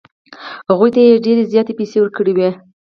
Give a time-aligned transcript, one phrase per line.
[0.69, 2.49] هغوی ته یې ډېرې زیاتې پیسې ورکړې وې.